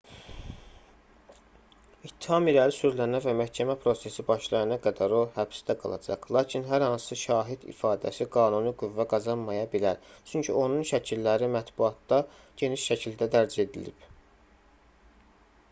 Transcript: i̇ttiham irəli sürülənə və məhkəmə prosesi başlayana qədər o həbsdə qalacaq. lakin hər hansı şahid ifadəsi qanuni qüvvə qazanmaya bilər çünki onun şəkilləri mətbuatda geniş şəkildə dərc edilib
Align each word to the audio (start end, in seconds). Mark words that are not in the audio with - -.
i̇ttiham 2.07 2.47
irəli 2.51 2.73
sürülənə 2.77 3.19
və 3.25 3.33
məhkəmə 3.41 3.75
prosesi 3.83 4.23
başlayana 4.29 4.77
qədər 4.85 5.13
o 5.17 5.19
həbsdə 5.35 5.75
qalacaq. 5.83 6.25
lakin 6.37 6.65
hər 6.71 6.85
hansı 6.85 7.17
şahid 7.23 7.67
ifadəsi 7.73 8.27
qanuni 8.37 8.73
qüvvə 8.79 9.05
qazanmaya 9.13 9.67
bilər 9.75 10.01
çünki 10.31 10.57
onun 10.63 10.87
şəkilləri 10.93 11.51
mətbuatda 11.57 12.21
geniş 12.63 12.87
şəkildə 12.93 13.29
dərc 13.37 13.59
edilib 13.67 14.09